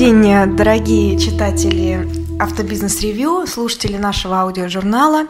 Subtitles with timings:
[0.00, 2.08] день, дорогие читатели
[2.40, 5.26] Автобизнес Ревью, слушатели нашего аудиожурнала.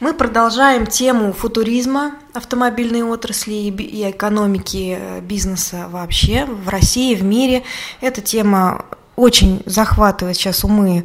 [0.00, 7.64] Мы продолжаем тему футуризма автомобильной отрасли и экономики э, бизнеса вообще в России, в мире.
[8.00, 11.04] Эта тема очень захватывает сейчас умы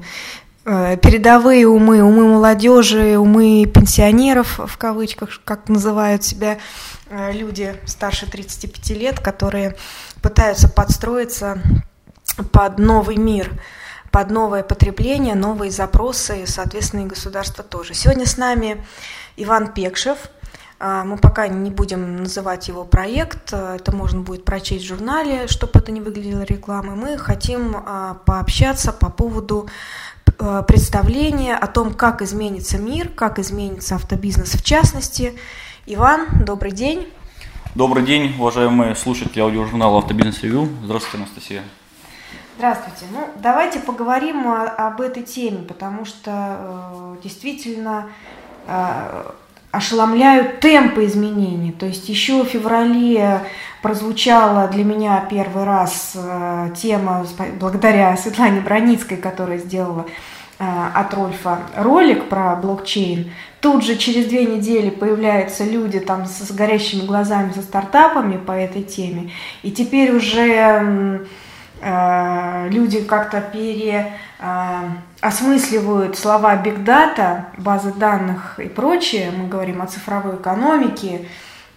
[0.64, 6.58] э, передовые умы, умы молодежи, умы пенсионеров, в кавычках, как называют себя
[7.10, 9.76] э, люди старше 35 лет, которые
[10.22, 11.62] пытаются подстроиться
[12.52, 13.52] под новый мир,
[14.12, 17.94] под новое потребление, новые запросы, соответственно, и государство тоже.
[17.94, 18.84] Сегодня с нами
[19.38, 20.18] Иван Пекшев.
[20.82, 25.74] А, мы пока не будем называть его проект, это можно будет прочесть в журнале, чтобы
[25.76, 26.96] это не выглядело рекламой.
[26.96, 29.68] Мы хотим а, пообщаться по поводу
[30.38, 35.38] а, представления о том, как изменится мир, как изменится автобизнес в частности.
[35.86, 37.08] Иван, добрый день.
[37.76, 40.70] Добрый день, уважаемые слушатели аудиожурнала «Автобизнес Ревью».
[40.84, 41.64] Здравствуйте, Анастасия.
[42.60, 43.06] Здравствуйте.
[43.14, 48.10] Ну, давайте поговорим о, об этой теме, потому что э, действительно
[48.68, 49.24] э,
[49.72, 51.72] ошеломляют темпы изменений.
[51.72, 53.46] То есть еще в феврале
[53.82, 57.26] прозвучала для меня первый раз э, тема,
[57.62, 60.06] благодаря Светлане Броницкой, которая сделала
[60.60, 63.32] э, от Рольфа ролик про блокчейн.
[63.62, 68.84] Тут же через две недели появляются люди там с, горящими глазами, со стартапами по этой
[68.84, 69.32] теме.
[69.64, 71.26] И теперь уже
[71.82, 79.32] люди как-то переосмысливают э, слова big data, базы данных и прочее.
[79.32, 81.26] Мы говорим о цифровой экономике,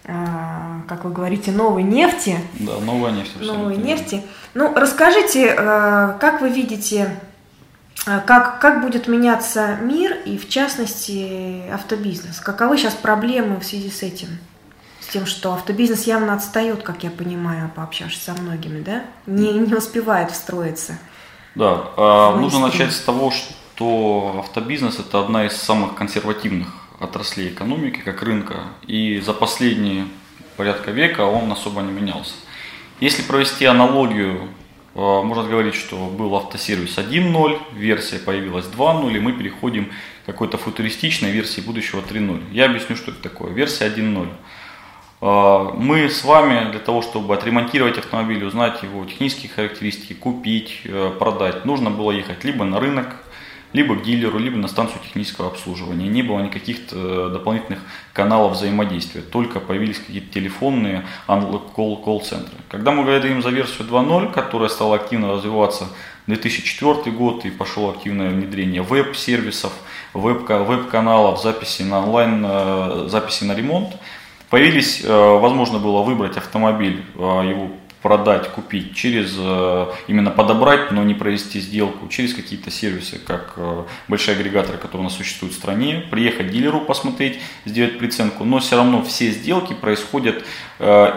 [0.03, 0.13] э,
[0.87, 2.37] как вы говорите, новой нефти.
[2.59, 3.39] Да, новая нефть.
[3.39, 4.23] Новой нефти.
[4.53, 7.17] Ну, расскажите, как вы видите,
[8.05, 12.39] как, как будет меняться мир и, в частности, автобизнес?
[12.39, 14.27] Каковы сейчас проблемы в связи с этим?
[15.13, 19.03] Тем, что автобизнес явно отстает, как я понимаю, пообщавшись со многими, да?
[19.27, 20.97] Не, не успевает встроиться.
[21.53, 26.67] Да, а, нужно начать с того, что автобизнес это одна из самых консервативных
[26.99, 30.07] отраслей экономики, как рынка, и за последние
[30.57, 32.33] порядка века он особо не менялся.
[32.99, 34.49] Если провести аналогию,
[34.95, 39.91] а, можно говорить, что был автосервис 1.0, версия появилась 2.0, и мы переходим
[40.23, 42.51] к какой-то футуристичной версии будущего 3.0.
[42.51, 43.53] Я объясню, что это такое.
[43.53, 44.27] Версия 1.0.
[45.25, 51.13] А, мы с вами для того, чтобы отремонтировать автомобиль, узнать его технические характеристики, купить, э,
[51.17, 53.15] продать, нужно было ехать либо на рынок,
[53.71, 56.09] либо к дилеру, либо на станцию технического обслуживания.
[56.09, 57.79] Не было никаких э, дополнительных
[58.11, 62.57] каналов взаимодействия, только появились какие-то телефонные колл-центры.
[62.67, 65.87] Когда мы говорим за версию 2.0, которая стала активно развиваться
[66.27, 69.71] 2004 год и пошло активное внедрение веб-сервисов,
[70.13, 73.95] веб-каналов, записи на онлайн, э, записи на ремонт,
[74.53, 75.07] Появились, э,
[75.39, 77.71] возможно было выбрать автомобиль, э, его
[78.03, 83.57] продать, купить через, э, именно подобрать, но не провести сделку, через какие-то сервисы, как
[84.07, 88.75] большие агрегаторы, которые у нас существуют в стране, приехать дилеру посмотреть, сделать приценку, но все
[88.75, 90.45] равно все сделки происходят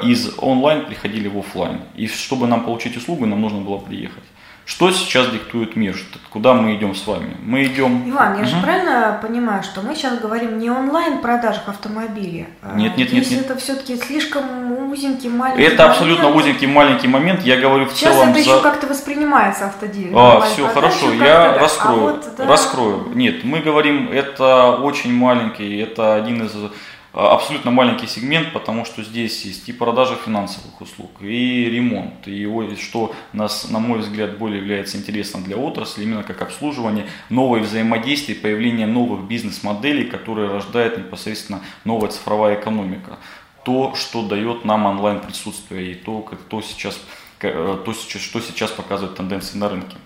[0.03, 1.83] из онлайн, приходили в офлайн.
[1.95, 4.25] И чтобы нам получить услугу, нам нужно было приехать.
[4.66, 5.97] Что сейчас диктует мир?
[6.28, 7.37] Куда мы идем с вами?
[7.41, 8.03] Мы идем...
[8.10, 8.49] Иван, я угу.
[8.49, 12.49] же правильно понимаю, что мы сейчас говорим не онлайн продажах автомобилей?
[12.62, 13.31] А нет, нет, нет.
[13.31, 13.43] нет.
[13.43, 15.91] это все-таки слишком узенький, маленький Это момент.
[15.93, 17.43] абсолютно узенький, маленький момент.
[17.43, 18.34] Я говорю в сейчас целом...
[18.34, 18.50] Сейчас это за...
[18.50, 20.12] еще как-то воспринимается автодилер.
[20.16, 21.98] А, все, хорошо, я раскрою.
[21.98, 22.47] А вот, да.
[22.48, 23.12] Раскрою.
[23.15, 26.72] Нет, мы говорим, это очень маленький, это один из а,
[27.16, 32.47] абсолютно маленький сегмент, потому что здесь есть и продажа финансовых услуг, и ремонт, и
[32.78, 38.34] что нас, на мой взгляд, более является интересным для отрасли, именно как обслуживание, новые взаимодействия,
[38.34, 43.19] появление новых бизнес-моделей, которые рождает непосредственно новая цифровая экономика.
[43.65, 47.00] То, что дает нам онлайн присутствие и то, как, то, сейчас,
[47.41, 49.97] э, то, что сейчас показывает тенденции на рынке.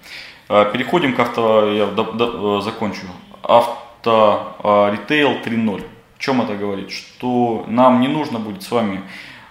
[0.49, 3.07] А, переходим к авто, я до, до, э, закончу,
[3.43, 4.57] авто
[4.93, 5.83] ритейл 3.0
[6.21, 6.91] чем это говорит?
[6.91, 9.01] Что нам не нужно будет с вами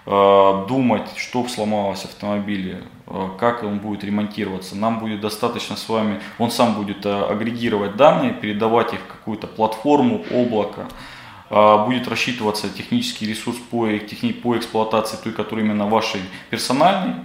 [0.05, 4.77] э, думать, что сломалось в автомобиле, э, как он будет ремонтироваться.
[4.77, 9.47] Нам будет достаточно с вами, он сам будет э, агрегировать данные, передавать их в какую-то
[9.47, 10.87] платформу, облако,
[11.49, 17.15] будет рассчитываться технический ресурс по, техни, по эксплуатации той, который именно вашей персональной.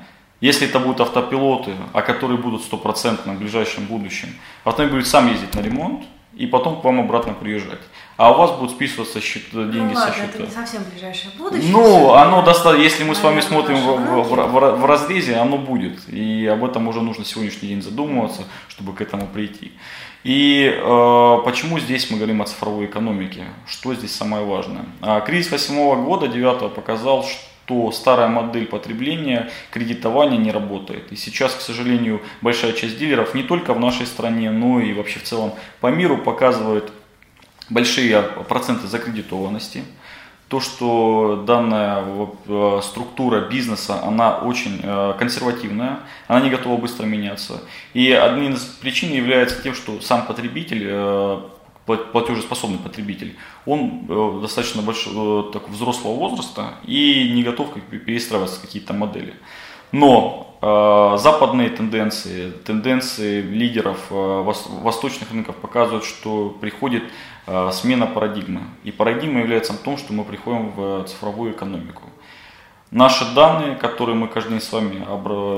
[0.40, 4.29] Если это будут автопилоты, а которые будут стопроцентно в ближайшем будущем,
[4.64, 7.81] автомобиль будет сам ездить на ремонт и потом к вам обратно приезжать
[8.16, 10.28] а у вас будут списываться счет, ну деньги ну, ладно, со счета.
[10.34, 11.72] Это не совсем ближайшее будущее.
[11.72, 16.08] Ну, оно достаточно, если мы с вами смотрим в, в, в, в разрезе, оно будет.
[16.08, 19.72] И об этом уже нужно сегодняшний день задумываться, чтобы к этому прийти.
[20.22, 23.44] И э, почему здесь мы говорим о цифровой экономике?
[23.66, 24.87] Что здесь самое важное?
[25.02, 31.12] А, кризис 2008 года, 2009 показал, что старая модель потребления кредитования не работает.
[31.12, 35.19] И сейчас, к сожалению, большая часть дилеров не только в нашей стране, но и вообще
[35.19, 36.90] в целом по миру показывает
[37.70, 39.84] большие проценты закредитованности
[40.49, 42.05] то, что данная
[42.46, 47.62] э, структура бизнеса, она очень э, консервативная, она не готова быстро меняться.
[47.94, 51.40] И одной из причин является тем, что сам потребитель, э,
[51.87, 59.34] платежеспособный потребитель, он достаточно большой, так, взрослого возраста и не готов перестраиваться в какие-то модели.
[59.94, 64.43] Но э, западные тенденции, тенденции лидеров э,
[64.82, 67.05] восточных рынков показывают, что приходит
[67.46, 68.62] Э, смена парадигмы.
[68.85, 72.02] И парадигма является в том, что мы приходим в цифровую экономику.
[72.91, 75.05] Наши данные, которые мы каждый день с вами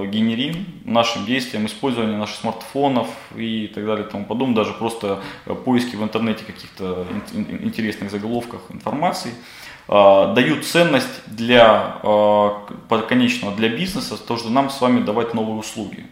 [0.09, 5.55] генерим, нашим действиям, использование наших смартфонов и так далее и тому подобное, даже просто э,
[5.55, 9.32] поиски в интернете каких-то интересных заголовках информации,
[9.88, 12.00] дают ценность для
[13.09, 16.05] конечного, для бизнеса, то, что нам с вами давать новые услуги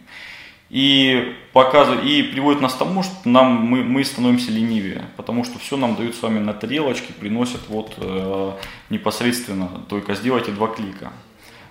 [0.69, 5.59] и показывает, и приводит нас к тому, что нам, мы, мы становимся ленивее, потому что
[5.59, 8.51] все нам дают с вами на тарелочке, приносят вот э,
[8.89, 11.13] непосредственно, только сделайте два клика.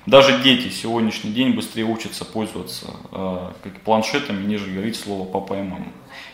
[0.07, 5.63] Даже дети сегодняшний день быстрее учатся пользоваться э, как планшетами, нежели говорить слово папа и
[5.63, 5.87] мама.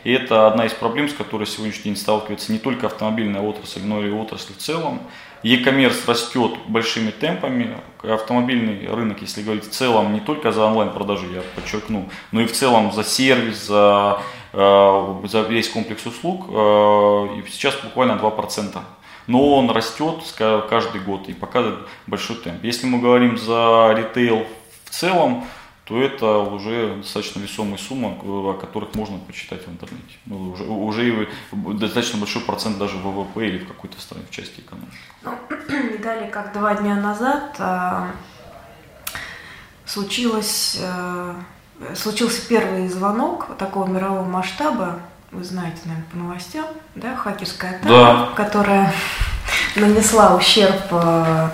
[0.02, 4.04] И это одна из проблем, с которой сегодняшний день сталкивается не только автомобильная отрасль, но
[4.04, 5.00] и отрасль в целом.
[5.44, 11.42] E-commerce растет большими темпами, автомобильный рынок, если говорить в целом, не только за онлайн-продажи, я
[11.54, 14.20] подчеркну, но и в целом за сервис, за,
[14.52, 18.84] э, за весь комплекс услуг, э, сейчас буквально 2%.
[19.30, 22.64] Но он растет каждый год и показывает большой темп.
[22.64, 24.44] Если мы говорим за ритейл
[24.84, 25.44] в целом,
[25.84, 30.14] то это уже достаточно весомые суммы, о которых можно почитать в интернете.
[30.26, 34.60] Ну, уже, уже достаточно большой процент даже в ВВП или в какой-то стране, в части
[34.60, 34.98] экономики.
[35.22, 35.32] Ну,
[35.92, 38.10] не далее, как два дня назад а,
[39.84, 41.36] случилось, а,
[41.94, 45.00] случился первый звонок такого мирового масштаба,
[45.32, 48.28] вы знаете, наверное, по новостям, да, хакерская атака, да.
[48.34, 48.92] которая
[49.76, 51.52] нанесла ущерб а,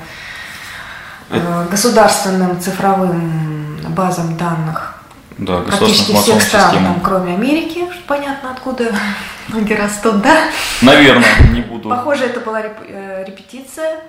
[1.30, 1.66] Это...
[1.70, 4.96] государственным цифровым базам данных
[5.38, 8.94] да, практически всех стран, там, кроме Америки, понятно откуда
[9.48, 10.48] ноги растут, да?
[10.80, 11.90] Наверное, не буду.
[11.90, 14.00] Похоже, это была реп э, репетиция,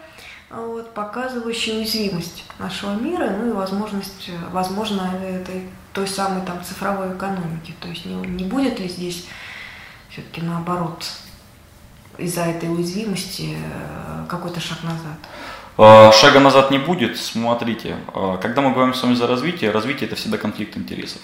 [0.50, 7.76] вот, показывающая уязвимость нашего мира, ну и возможность, возможно, этой той самой там цифровой экономики.
[7.82, 9.26] То есть не, не будет ли здесь
[10.10, 11.06] все-таки наоборот
[12.18, 15.18] из-за этой уязвимости э, какой-то шаг назад?
[15.78, 17.18] А, шага назад не будет.
[17.18, 21.22] Смотрите, а, когда мы говорим с вами за развитие, развитие это всегда конфликт интересов.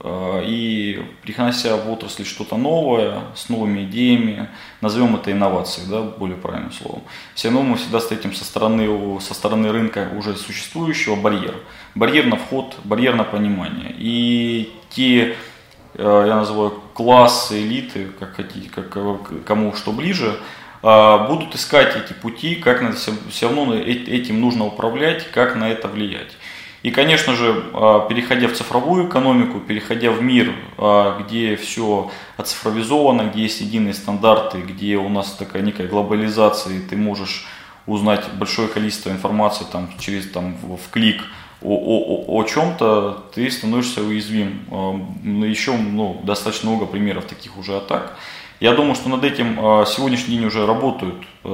[0.00, 4.50] А, и принося в отрасль что-то новое, с новыми идеями,
[4.82, 7.02] назовем это инновацией, да, более правильным словом,
[7.34, 11.54] все равно мы всегда встретим со стороны, со стороны рынка уже существующего барьер.
[11.94, 13.94] Барьер на вход, барьер на понимание.
[13.96, 15.36] И те,
[15.96, 20.38] я называю, классы, элиты, как хотите, как, кому что ближе,
[20.82, 25.70] а, будут искать эти пути, как на все, все равно этим нужно управлять, как на
[25.70, 26.32] это влиять.
[26.82, 33.30] И, конечно же, а, переходя в цифровую экономику, переходя в мир, а, где все оцифровизовано,
[33.30, 37.46] где есть единые стандарты, где у нас такая некая глобализация, и ты можешь
[37.86, 41.22] узнать большое количество информации там, через там, в клик
[41.64, 44.60] о, о, о чем-то, ты становишься уязвим.
[45.44, 48.16] Еще ну, достаточно много примеров таких уже атак.
[48.60, 51.48] Я думаю, что над этим а, сегодняшний день уже работают а,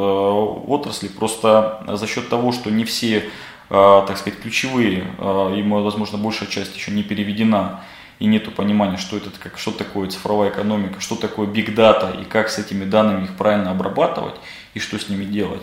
[0.67, 3.31] отрасли, просто за счет того, что не все,
[3.71, 5.05] а, так сказать, ключевые,
[5.57, 7.81] и, возможно, большая часть еще не переведена,
[8.19, 12.25] и нет понимания, что это как, что такое цифровая экономика, что такое big data и
[12.25, 14.35] как с этими данными их правильно обрабатывать
[14.75, 15.63] и что с ними делать.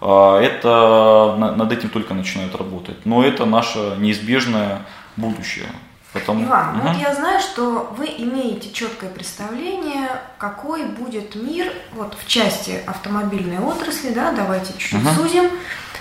[0.00, 3.06] Это над этим только начинают работать.
[3.06, 4.82] Но это наше неизбежное
[5.16, 5.68] будущее.
[6.12, 6.44] Потому...
[6.44, 6.88] Иван, угу.
[6.88, 13.58] вот я знаю, что вы имеете четкое представление, какой будет мир вот в части автомобильной
[13.58, 15.14] отрасли, да, давайте чуть-чуть угу.
[15.14, 15.50] сузим.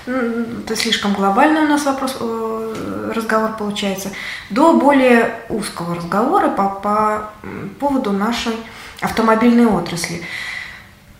[0.05, 4.09] Это слишком глобальный у нас вопрос, э, разговор получается,
[4.51, 7.31] до более узкого разговора по, по
[7.79, 8.53] поводу нашей
[9.01, 10.21] автомобильной отрасли.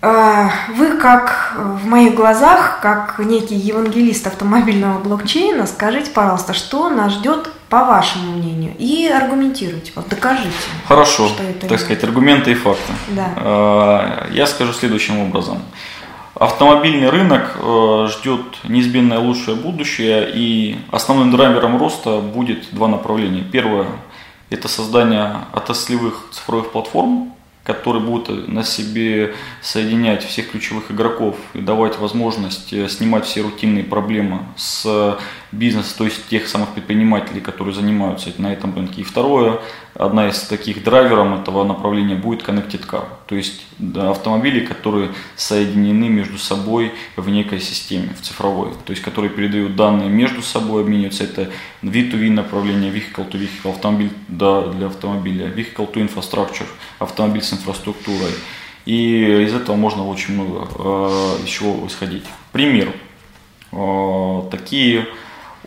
[0.08, 7.14] А, вы, как в моих глазах, как некий евангелист автомобильного блокчейна, скажите, пожалуйста, что нас
[7.14, 10.52] ждет по вашему мнению, и аргументируйте, вот докажите.
[10.88, 12.94] Хорошо, что это так сказать, аргументы и факты.
[13.10, 13.34] Да.
[13.36, 15.64] А, я скажу следующим образом.
[16.36, 23.42] Автомобильный рынок э, ждет неизменное лучшее будущее, и основным драйвером роста будет два направления.
[23.42, 23.88] Первое–
[24.52, 27.32] это создание отраслевых цифровых платформ,
[27.66, 33.84] которые будут на себе соединять всех ключевых игроков и давать возможность э, снимать все рутинные
[33.84, 35.18] проблемы с
[35.56, 39.02] бизнеса, то есть тех самых предпринимателей, которые занимаются на этом рынке.
[39.02, 39.60] И второе,
[39.94, 46.38] одна из таких драйверов этого направления будет Connected Car, то есть автомобили, которые соединены между
[46.38, 51.24] собой в некой системе, в цифровой, то есть которые передают данные между собой, обмениваются.
[51.24, 51.50] Это
[51.82, 56.68] V2V направление, vehicle to vehicle, автомобиль да, для автомобиля, vehicle to infrastructure,
[57.00, 58.32] автомобиль с инфраструктурой.
[58.86, 62.24] И из этого можно очень много э, еще исходить.
[62.52, 62.94] Пример.
[63.72, 65.08] Э, такие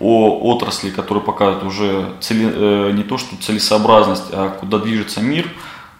[0.01, 5.49] о отрасли, которые показывают уже цели, э, не то что целесообразность, а куда движется мир,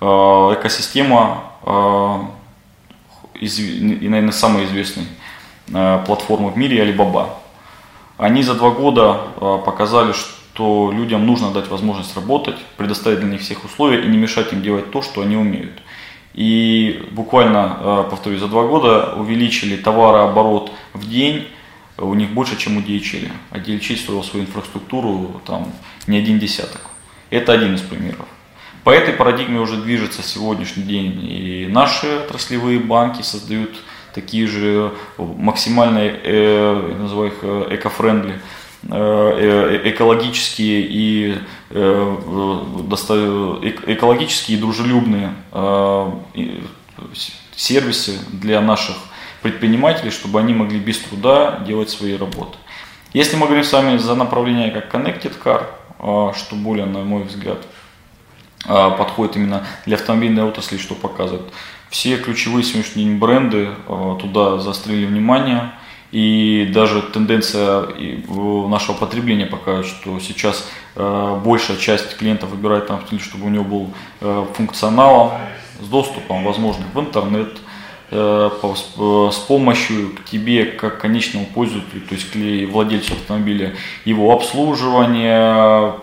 [0.01, 2.15] э, экосистема э,
[3.41, 5.07] и, наверное, самая известная
[5.73, 7.31] э, платформа в мире Alibaba.
[8.17, 9.21] Они за два года
[9.65, 14.53] показали, что людям нужно дать возможность работать, предоставить для них всех условия и не мешать
[14.53, 15.81] им делать то, что они умеют.
[16.35, 21.47] И буквально, повторюсь, за два года увеличили товарооборот в день
[21.99, 23.31] у них больше, чем у DHL.
[23.51, 25.73] А DHL строил свою инфраструктуру там
[26.07, 26.81] не один десяток.
[27.31, 28.27] Это один из примеров.
[28.85, 33.71] По этой парадигме уже движется сегодняшний день и наши отраслевые банки создают
[34.15, 38.41] такие же максимально, э, называю их э, эко-френдли,
[38.85, 41.39] э, э, экологические и
[43.87, 45.35] экологические и дружелюбные
[47.55, 48.97] сервисы для наших
[49.43, 52.57] предпринимателей, чтобы они могли без труда делать свои работы.
[53.13, 55.65] Если мы говорим с вами за направление как Connected Car,
[55.99, 57.59] а, что более, на мой взгляд,
[58.67, 61.47] а, подходит именно для автомобильной отрасли, что показывает.
[61.91, 65.73] Все ключевые сегодняшние бренды а, туда заострили внимание,
[66.13, 67.87] и даже тенденция
[68.69, 75.39] нашего потребления показывает, что сейчас большая часть клиентов выбирает автомобиль, чтобы у него был функционал
[75.83, 77.59] с доступом, возможно, в интернет,
[78.11, 83.75] с помощью к тебе как конечному пользователю, то есть к владельцу автомобиля,
[84.05, 85.95] его обслуживание,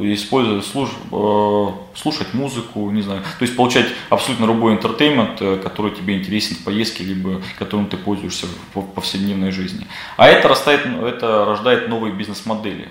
[0.00, 5.92] использовать, слуш, э, слушать музыку, не знаю, то есть получать абсолютно любой интертеймент, э, который
[5.92, 9.86] тебе интересен в поездке, либо которым ты пользуешься в повседневной жизни.
[10.16, 12.88] А это растает, это рождает новые бизнес-модели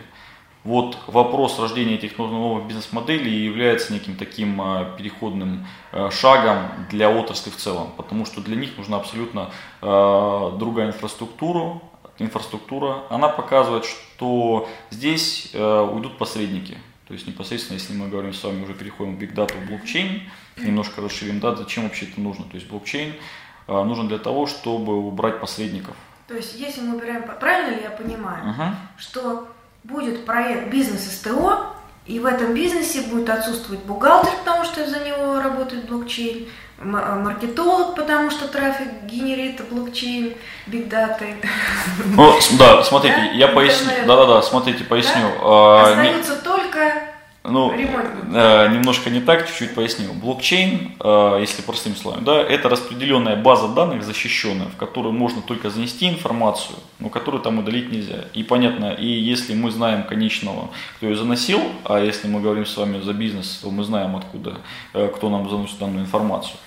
[0.65, 7.49] вот вопрос рождения этих новых бизнес-моделей является неким таким а, переходным а, шагом для отрасли
[7.49, 9.51] в целом, потому что для них нужна абсолютно
[9.81, 11.79] а, другая инфраструктура,
[12.17, 13.03] инфраструктура.
[13.09, 16.77] Она показывает, что здесь уйдут посредники.
[17.07, 20.29] То есть непосредственно, если мы говорим с вами, уже переходим в Big Data, в блокчейн,
[20.57, 22.43] немножко расширим, да, зачем вообще это нужно?
[22.43, 23.13] То есть блокчейн
[23.67, 25.95] нужен для того, чтобы убрать посредников.
[26.27, 28.73] То есть если мы берем, правильно ли я понимаю, uh-huh.
[28.97, 29.47] что
[29.83, 31.73] будет проект бизнес СТО,
[32.05, 36.47] и в этом бизнесе будет отсутствовать бухгалтер, потому что за него работает блокчейн,
[36.79, 40.33] э, маркетолог, потому что трафик генерит блокчейн,
[40.65, 41.25] бигдата.
[42.15, 43.23] Ну, да, смотрите, да?
[43.31, 43.91] я поясню.
[44.07, 45.21] Да-да-да, смотрите, поясню.
[45.21, 45.41] Да?
[45.41, 46.79] А, Остаются только
[47.43, 50.13] ну, э, немножко не так, чуть-чуть поясню.
[50.13, 55.69] Блокчейн, э, если простым словом, да, это распределенная база данных защищенная, в которую можно только
[55.69, 58.25] занести информацию, но которую там удалить нельзя.
[58.33, 62.75] И понятно, и если мы знаем конечного, кто ее заносил, а если мы говорим с
[62.75, 64.57] вами за бизнес, то мы знаем откуда,
[64.93, 66.57] э, кто нам заносит данную информацию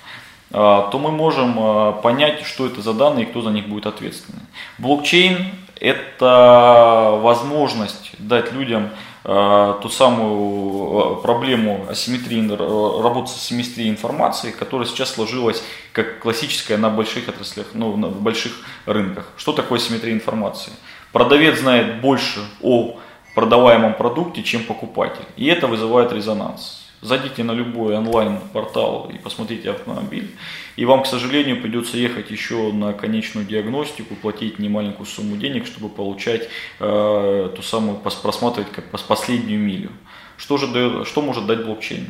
[0.51, 3.87] э, то мы можем э, понять, что это за данные и кто за них будет
[3.87, 4.43] ответственный.
[4.79, 5.49] Блокчейн–
[5.81, 8.89] это возможность дать людям
[9.23, 15.63] ту самую э, проблему асимметрии, э, работы с асимметрией информации, которая сейчас сложилась
[15.93, 18.53] как классическая на больших отраслях, ну, на больших
[18.85, 19.29] рынках.
[19.37, 20.73] Что такое асимметрия информации?
[21.13, 22.97] Продавец знает больше о
[23.37, 25.25] продаваемом продукте, чем покупатель.
[25.37, 26.92] И это вызывает резонанс.
[27.03, 30.31] Зайдите на любой онлайн-портал и посмотрите автомобиль.
[30.77, 35.89] И вам, к сожалению, придется ехать еще на конечную диагностику, платить немаленькую сумму денег, чтобы
[35.89, 39.91] получать э, ту самую, просматривать как последнюю милю.
[40.37, 42.07] Что, же дает, что может дать блокчейн?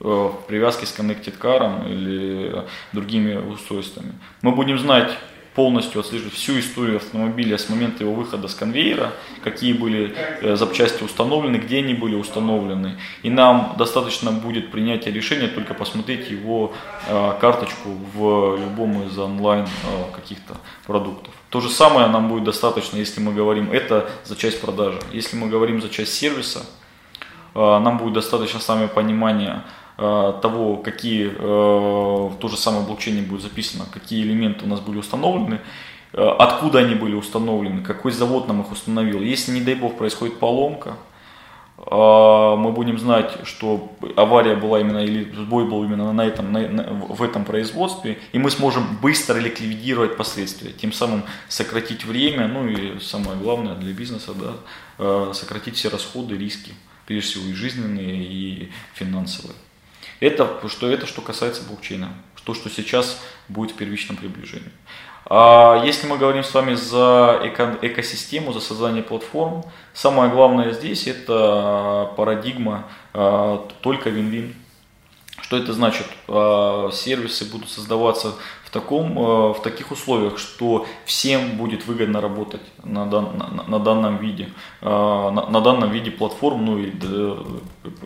[0.00, 4.12] Э, в привязке с Connected Car или другими устройствами.
[4.42, 5.10] Мы будем знать
[5.58, 9.12] полностью отслеживать всю историю автомобиля с момента его выхода с конвейера,
[9.42, 12.96] какие были э, запчасти установлены, где они были установлены.
[13.24, 16.72] И нам достаточно будет принятия решения только посмотреть его
[17.08, 20.54] э, карточку в любом из онлайн э, каких-то
[20.86, 21.34] продуктов.
[21.50, 25.00] То же самое нам будет достаточно, если мы говорим это за часть продажи.
[25.12, 26.60] Если мы говорим за часть сервиса,
[27.54, 29.64] нам будет достаточно с вами понимания
[29.98, 34.98] того, какие э, в то же самое блокчейне будет записано, какие элементы у нас были
[34.98, 35.60] установлены,
[36.12, 39.20] э, откуда они были установлены, какой завод нам их установил.
[39.20, 40.96] Если, не дай бог, происходит поломка,
[41.78, 46.82] мы будем знать, что авария была именно или сбой был именно на этом, на, на,
[46.82, 52.98] в этом производстве, и мы сможем быстро ликвидировать последствия, тем самым сократить время, ну и
[52.98, 56.72] самое главное для бизнеса, да, сократить все расходы, риски,
[57.06, 59.54] прежде всего и жизненные, и финансовые.
[60.20, 62.08] Это что, это что касается блокчейна,
[62.44, 64.72] то, что сейчас будет в первичном приближении.
[65.30, 69.62] А если мы говорим с вами за эко экосистему, за создание платформ,
[69.92, 74.54] самое главное здесь это парадигма а, только вин-вин.
[75.48, 76.06] Что это значит?
[76.28, 78.34] А, сервисы будут создаваться
[78.66, 83.78] в, таком, а, в таких условиях, что всем будет выгодно работать на, дан, на, на
[83.78, 84.50] данном виде,
[84.82, 86.66] на, на данном виде платформ.
[86.66, 86.92] Ну, и,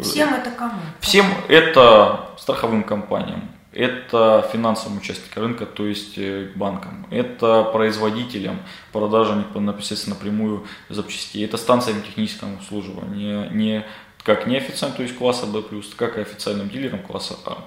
[0.00, 0.78] всем это кому?
[1.00, 8.58] Всем это страховым компаниям, это финансовым участникам рынка, то есть э, банкам, это производителям
[8.92, 13.84] продажи непосредственно напрямую запчастей, это станциям технического обслуживания, не
[14.24, 15.62] как неофициальным, то есть класса B+,
[15.96, 17.58] как и официальным дилерам класса А.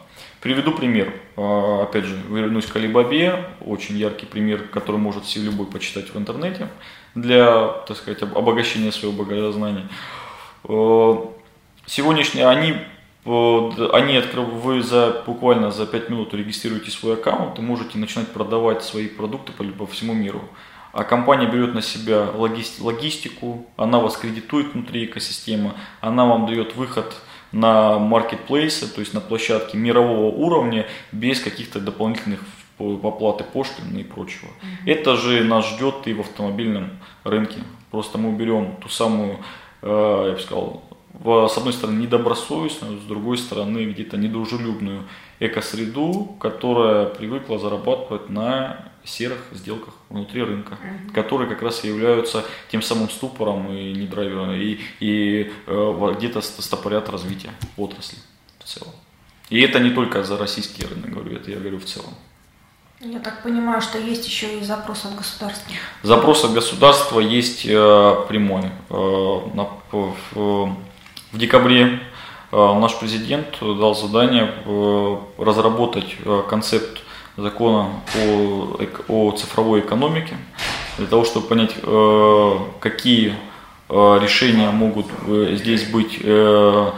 [0.41, 1.13] Приведу пример.
[1.35, 6.17] А, опять же, вернусь к Алибабе, очень яркий пример, который может все любой почитать в
[6.17, 6.69] интернете
[7.13, 9.87] для, так сказать, обогащения своего богознания.
[10.65, 11.15] Э,
[11.85, 12.75] сегодняшние они
[13.25, 14.47] они открыв...
[14.49, 19.51] вы за буквально за 5 минут регистрируете свой аккаунт и можете начинать продавать свои продукты
[19.51, 20.47] по, по всему миру.
[20.95, 27.13] А компания берет на себя логистику, она вас кредитует внутри экосистемы, она вам дает выход
[27.51, 32.39] на маркетплейсы, то есть на площадки мирового уровня без каких-то дополнительных
[32.79, 34.47] оплаты пошлины и прочего.
[34.47, 34.91] Mm-hmm.
[34.93, 36.91] Это же нас ждет и в автомобильном
[37.25, 37.57] рынке.
[37.91, 39.39] Просто мы берем ту самую,
[39.81, 40.81] э, я бы сказал,
[41.19, 45.03] в, с одной стороны, недобросовестную, с другой стороны, где-то недружелюбную
[45.39, 51.13] экосреду, которая привыкла зарабатывать на серых сделках внутри рынка, mm-hmm.
[51.13, 56.41] которые как раз и являются тем самым ступором и не драйвером, и, и э, где-то
[56.41, 58.17] стопорят развитие отрасли
[58.59, 58.93] в целом.
[59.49, 62.15] И это не только за российский рынок, говорю, это я говорю в целом.
[63.01, 65.71] Я так понимаю, что есть еще и запрос от государства.
[66.01, 68.71] Запрос от государства есть э, прямой.
[68.89, 70.75] Э, на, в,
[71.35, 71.99] в декабре
[72.53, 77.01] э, наш президент дал задание э, разработать э, концепт
[77.35, 78.77] закона о,
[79.09, 80.37] о цифровой экономике,
[80.97, 81.75] для того, чтобы понять,
[82.79, 83.35] какие
[83.87, 86.91] решения могут э, здесь быть э,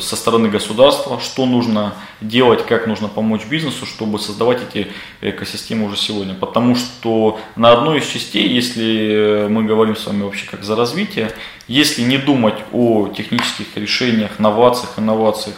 [0.00, 4.88] со стороны государства, что нужно делать, как нужно помочь бизнесу, чтобы создавать эти
[5.20, 6.34] экосистемы уже сегодня.
[6.34, 11.32] Потому что на одной из частей, если мы говорим с вами вообще как за развитие,
[11.66, 15.56] если не думать о технических решениях, новациях, инновациях,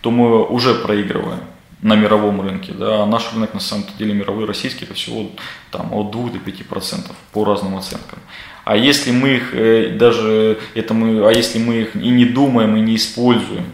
[0.00, 1.40] то мы уже проигрываем
[1.82, 2.72] на мировом рынке.
[2.72, 5.30] Да, а наш рынок на самом деле мировой, российский, это всего
[5.70, 8.18] там, от 2 до 5 процентов по разным оценкам.
[8.68, 12.76] А если мы их э, даже это мы, а если мы их и не думаем,
[12.76, 13.64] и не используем,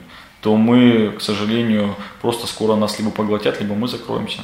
[0.40, 4.42] то мы, к сожалению, просто скоро нас либо поглотят, либо мы закроемся.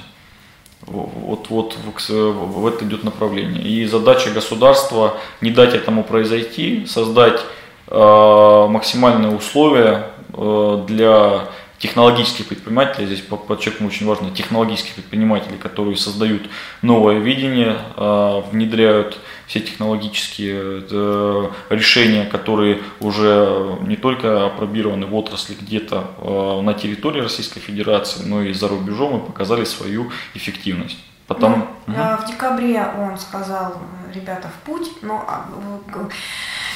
[0.80, 1.76] Вот, вот
[2.08, 3.62] в это идет направление.
[3.62, 7.40] И задача государства не дать этому произойти, создать
[7.86, 11.44] э, максимальные условия э, для
[11.80, 16.42] технологических предпринимателей, здесь подчеркну очень важно, технологических предпринимателей, которые создают
[16.82, 25.56] новое видение, а, внедряют все технологические э, решения, которые уже не только опробированы в отрасли
[25.60, 30.98] где-то а, на территории Российской Федерации, но и за рубежом и показали свою эффективность.
[31.26, 31.66] Потом...
[31.86, 32.02] Ну, угу.
[32.22, 33.78] В декабре он сказал,
[34.14, 35.24] ребята, в путь, но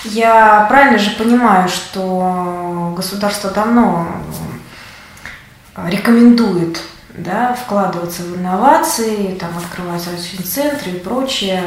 [0.04, 4.06] я правильно же понимаю, что государство давно
[5.76, 6.80] рекомендует
[7.16, 11.62] да, вкладываться в инновации, там, открывать различные центры и прочее.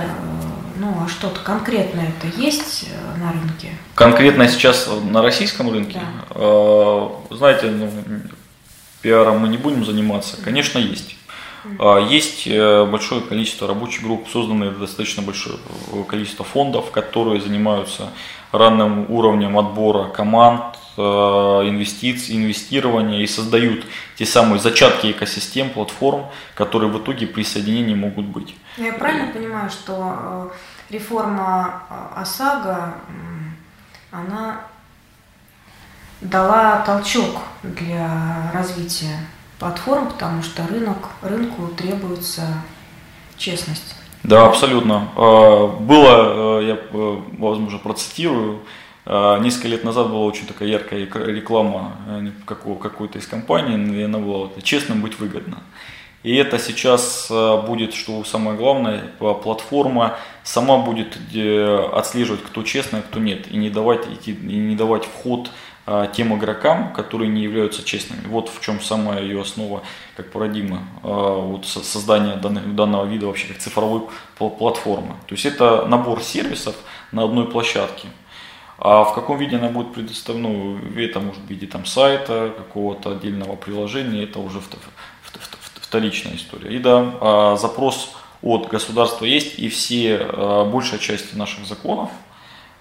[0.80, 3.70] Ну, а что-то конкретное это есть э, на рынке?
[3.96, 6.00] Конкретно сейчас на российском рынке?
[6.00, 6.26] Да.
[6.36, 7.90] Э, знаете, ну,
[9.02, 10.38] пиаром мы не будем заниматься.
[10.44, 11.18] Конечно, есть.
[11.80, 15.58] А, есть э, большое количество рабочих групп, созданные достаточно большое
[16.08, 18.10] количество фондов, которые занимаются
[18.52, 26.92] ранним уровнем отбора команд, э, инвестиций, инвестирования и создают те самые зачатки экосистем, платформ, которые
[26.92, 28.56] в итоге присоединения могут быть.
[28.78, 30.50] Я правильно понимаю, что
[30.90, 31.84] э, реформа
[32.16, 32.96] ОСАГО,
[34.12, 34.62] она
[36.22, 39.20] дала толчок для развития
[39.60, 42.42] платформ, потому что рынок, рынку требуется
[43.38, 43.96] честность.
[44.24, 45.10] Да, абсолютно.
[45.16, 48.62] Было, э, я, э, возможно, процитирую,
[49.42, 54.50] несколько лет назад была очень такая яркая реклама э, какой-то из компаний, и она была
[54.62, 55.58] «честным быть выгодно».
[56.24, 57.32] И это сейчас
[57.68, 61.18] будет, что самое главное, платформа сама будет
[61.94, 65.50] отслеживать, кто честный, а кто нет, и не давать, и не давать вход
[65.90, 68.28] а, тем игрокам, которые не являются честными.
[68.28, 69.84] Вот в чем самая ее основа,
[70.18, 74.02] как парадигма а, вот создания данных, данного вида вообще как цифровой
[74.38, 75.16] платформы.
[75.28, 76.76] То есть это набор сервисов
[77.14, 78.10] на одной площадке.
[78.80, 83.12] А в каком виде она будет предоставлена, ну, это может в виде там, сайта, какого-то
[83.12, 84.62] отдельного приложения, это уже
[85.76, 86.76] вторичная история.
[86.76, 92.12] И да, а, запрос от государства есть, и все, большая часть наших законов,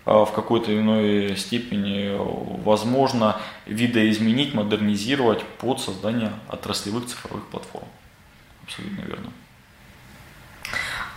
[0.05, 2.15] а, в какой-то иной степени
[2.63, 7.87] возможно видоизменить, модернизировать под создание отраслевых цифровых платформ.
[8.65, 9.33] Абсолютно верно.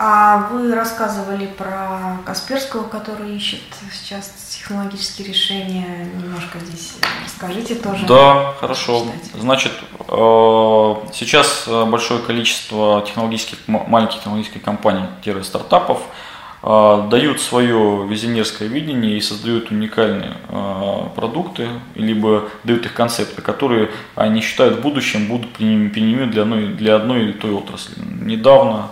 [0.02, 3.62] А вы рассказывали про Касперского, который ищет
[3.92, 4.32] сейчас
[4.70, 6.08] технологические решения.
[6.22, 8.06] Немножко здесь расскажите тоже.
[8.06, 9.04] Да, хорошо.
[9.34, 9.72] Значит,
[10.08, 15.06] э, сейчас большое количество технологических, маленьких технологических компаний,
[15.44, 16.02] стартапов,
[16.62, 20.34] дают свое визионерское видение и создают уникальные
[21.16, 26.98] продукты, либо дают их концепты, которые они считают в будущем будут применимы для одной, для
[26.98, 27.96] одной или той отрасли.
[28.04, 28.90] Недавно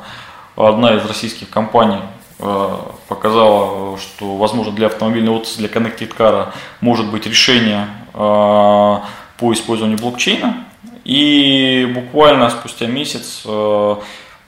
[0.55, 1.99] одна из российских компаний
[2.37, 9.03] показала, что, возможно, для автомобильной отрасли, для Connected Car может быть решение по
[9.41, 10.65] использованию блокчейна.
[11.03, 13.43] И буквально спустя месяц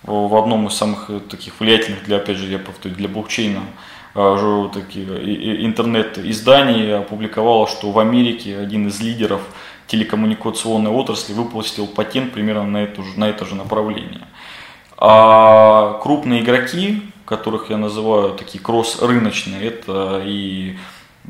[0.03, 3.61] в одном из самых э, таких влиятельных для, опять же, я повторю, для блокчейна
[4.15, 9.41] э, такие, интернет-изданий опубликовало, что в Америке один из лидеров
[9.87, 14.27] телекоммуникационной отрасли выпустил патент примерно на, эту, на это же направление.
[14.97, 20.75] А крупные игроки, которых я называю такие кросс-рыночные, это и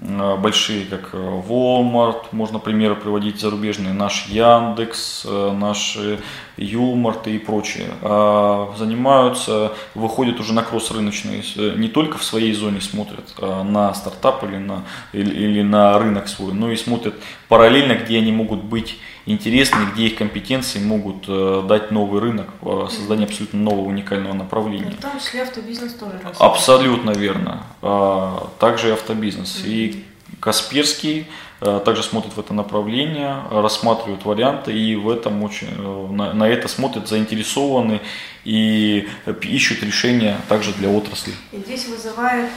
[0.02, 6.20] Э, большие, как э, Walmart, можно примеры приводить зарубежные, наш Яндекс, э, наши
[6.58, 11.44] Юлмарты и прочие, а занимаются, выходят уже на кросс-рыночные,
[11.76, 14.84] не только в своей зоне смотрят на стартап или на,
[15.14, 17.16] или, или на рынок свой, но и смотрят
[17.48, 19.00] параллельно, где они могут быть
[19.30, 24.96] интересны, где их компетенции могут э, дать новый рынок, э, создание абсолютно нового уникального направления.
[24.98, 26.38] В том числе автобизнес тоже растет.
[26.40, 27.64] Абсолютно верно.
[27.82, 29.62] А, также и автобизнес.
[29.66, 30.04] И
[30.40, 31.28] Касперский
[31.62, 35.76] э, также смотрит в это направление, рассматривает варианты и в этом очень,
[36.12, 38.02] на, на это смотрят заинтересованы
[38.46, 39.08] и
[39.44, 41.34] ищут решения также для отрасли.
[41.52, 42.52] И здесь вызывает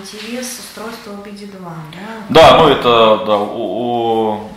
[0.00, 2.24] интерес устройство OBD2, да?
[2.28, 4.48] Да, ну это да, о, о,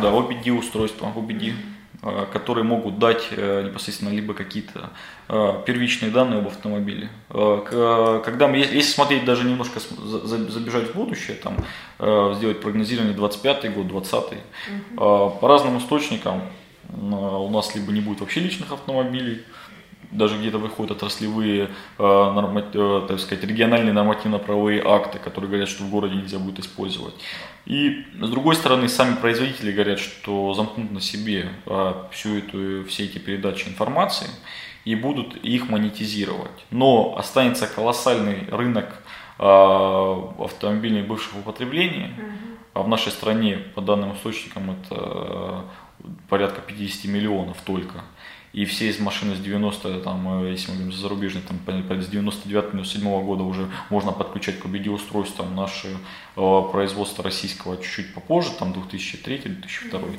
[0.00, 1.54] да, OBD устройства, OBD,
[2.02, 4.90] э, которые могут дать э, непосредственно либо какие-то
[5.28, 7.08] э, первичные данные об автомобиле.
[7.28, 11.56] Когда мы, если смотреть даже немножко, забежать в будущее, там,
[12.36, 14.34] сделать прогнозирование 25 год, 20 угу.
[14.96, 16.42] по разным источникам
[16.90, 19.42] у нас либо не будет вообще личных автомобилей,
[20.10, 26.38] даже где-то выходят отраслевые, так сказать, региональные нормативно-правовые акты, которые говорят, что в городе нельзя
[26.38, 27.14] будет использовать.
[27.66, 33.04] И с другой стороны, сами производители говорят, что замкнут на себе а, всю эту, все
[33.04, 34.28] эти передачи информации
[34.84, 36.66] и будут их монетизировать.
[36.70, 39.02] Но останется колоссальный рынок
[39.38, 42.14] а, автомобильных бывших употребления.
[42.74, 45.64] А в нашей стране, по данным источникам, это
[46.28, 48.02] порядка 50 миллионов только
[48.54, 52.08] и все из машины с 90, там, э, если мы говорим за зарубежные, там, с
[52.08, 55.56] 99-97 года уже можно подключать к OBD устройствам.
[55.56, 55.88] Наше
[56.36, 60.18] э, производство российского чуть-чуть попозже, там 2003-2002.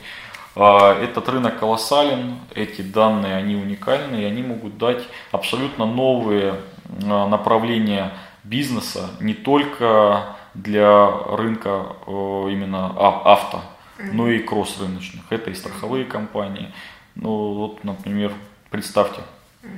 [0.55, 6.55] Э, этот рынок колоссален, эти данные, они уникальны, и они могут дать абсолютно новые
[6.87, 8.11] э, направления
[8.43, 12.11] бизнеса, не только для рынка э,
[12.51, 12.87] именно
[13.23, 13.61] авто,
[13.97, 15.23] но и кросс-рыночных.
[15.29, 16.73] Это и страховые компании,
[17.15, 18.33] ну вот, например,
[18.69, 19.21] представьте
[19.63, 19.71] угу.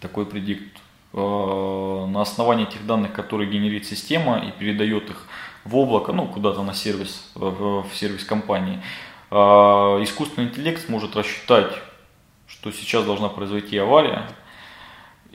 [0.00, 0.78] такой предикт.
[1.12, 5.26] Э, на основании этих данных, которые генерит система и передает их
[5.64, 8.80] в облако, ну куда-то на сервис, в сервис компании,
[9.30, 11.72] э, искусственный интеллект сможет рассчитать,
[12.46, 14.26] что сейчас должна произойти авария,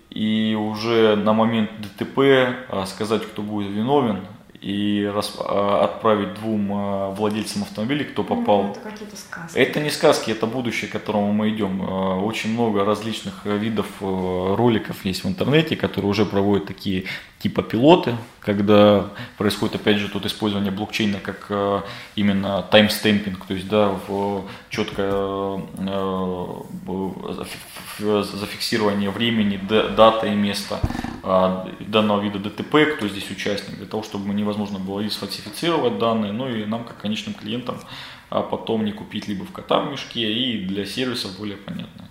[0.10, 4.26] и уже на момент ДТП э, сказать, кто будет виновен,
[4.64, 8.64] и а, отправить двум а, владельцам автомобилей, кто попал.
[8.64, 9.58] Ну, это какие-то сказки.
[9.58, 11.82] Это не сказки, это будущее, к которому мы идем.
[11.82, 17.04] А, очень много различных видов роликов есть в интернете, которые уже проводят такие
[17.40, 23.98] типа пилоты, когда происходит опять же тут использование блокчейна как именно таймстемпинг, то есть да,
[24.08, 25.62] в четкое
[27.98, 30.80] зафиксирование времени, дата и места
[31.80, 36.50] данного вида ДТП, кто здесь участник, для того, чтобы невозможно было и сфальсифицировать данные, ну
[36.50, 37.80] и нам, как конечным клиентам,
[38.30, 42.10] потом не купить либо в кота в мешке и для сервисов более понятно.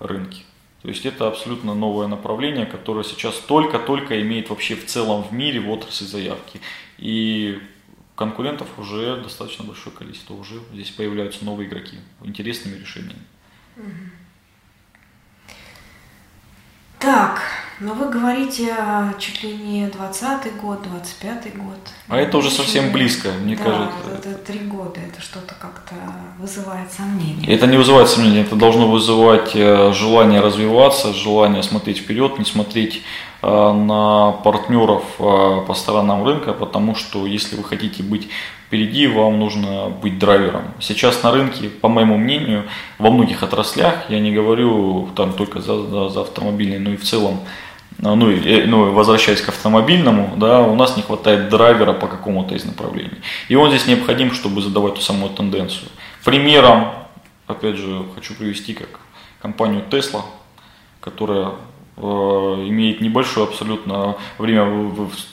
[0.00, 0.42] рынке.
[0.82, 5.60] То есть это абсолютно новое направление, которое сейчас только-только имеет вообще в целом в мире
[5.60, 6.60] в отрасли заявки.
[6.96, 7.58] И
[8.16, 13.20] конкурентов уже достаточно большое количество, уже здесь появляются новые игроки интересными решениями.
[17.00, 17.40] Так,
[17.80, 21.78] но вы говорите а, чуть ли не 20-й год, 25-й год.
[22.08, 23.94] А это уже совсем близко, мне да, кажется.
[24.18, 25.94] это три года, это что-то как-то
[26.38, 27.46] вызывает сомнения.
[27.54, 33.02] Это не вызывает сомнений, это должно вызывать э, желание развиваться, желание смотреть вперед, не смотреть
[33.42, 38.28] на партнеров э, по сторонам рынка, потому что если вы хотите быть
[38.70, 40.62] впереди вам нужно быть драйвером.
[40.78, 42.66] Сейчас на рынке, по моему мнению,
[42.98, 47.02] во многих отраслях, я не говорю там только за, за, за автомобильный, но и в
[47.02, 47.40] целом,
[47.98, 52.64] ну, и, ну, возвращаясь к автомобильному, да, у нас не хватает драйвера по какому-то из
[52.64, 53.18] направлений.
[53.48, 55.88] И он здесь необходим, чтобы задавать ту самую тенденцию.
[56.24, 56.92] Примером,
[57.48, 59.00] опять же, хочу привести как
[59.40, 60.22] компанию Tesla,
[61.00, 64.64] которая Э, имеет небольшое абсолютно время,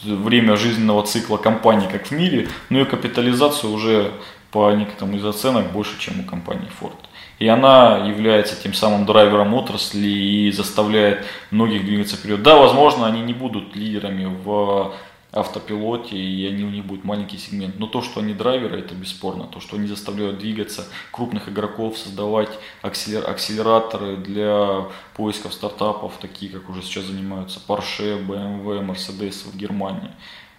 [0.04, 4.12] время жизненного цикла компании, как в мире, но и капитализацию уже
[4.52, 6.96] по некоторым из оценок больше, чем у компании Ford.
[7.39, 12.41] И она является тем самым драйвером отрасли и заставляет многих двигаться вперед.
[12.41, 14.93] Да, возможно, они не будут лидерами в
[15.32, 17.78] автопилоте, и они у них будет маленький сегмент.
[17.80, 19.46] Но то, что они драйверы, это бесспорно.
[19.46, 22.50] То, что они заставляют двигаться крупных игроков, создавать
[22.82, 30.12] акселераторы для поисков стартапов, такие, как уже сейчас занимаются Porsche, BMW, Mercedes в Германии.